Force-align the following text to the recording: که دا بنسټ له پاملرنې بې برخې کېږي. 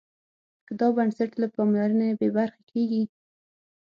که 0.65 0.73
دا 0.79 0.87
بنسټ 0.97 1.31
له 1.41 1.47
پاملرنې 1.55 2.09
بې 2.19 2.29
برخې 2.37 2.63
کېږي. 2.71 3.03